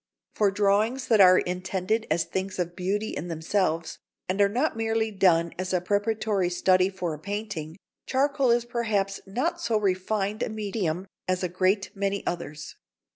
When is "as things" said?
2.09-2.57